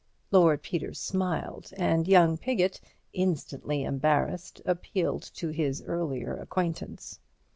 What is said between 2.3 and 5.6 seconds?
Piggott, instantly embarrassed, appealed to